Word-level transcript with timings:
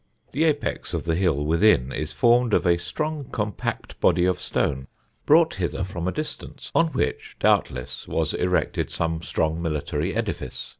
The 0.31 0.45
apex 0.45 0.95
of 0.95 1.03
the 1.03 1.13
hill 1.13 1.45
within 1.45 1.91
is 1.91 2.11
formed 2.11 2.55
of 2.55 2.65
a 2.65 2.79
strong 2.79 3.25
compact 3.25 3.99
body 3.99 4.25
of 4.25 4.41
stone, 4.41 4.87
brought 5.27 5.53
hither 5.53 5.83
from 5.83 6.07
a 6.07 6.11
distance, 6.11 6.71
on 6.73 6.87
which 6.87 7.35
doubtless 7.39 8.07
was 8.07 8.33
erected 8.33 8.89
some 8.89 9.21
strong 9.21 9.61
military 9.61 10.15
edifice. 10.15 10.69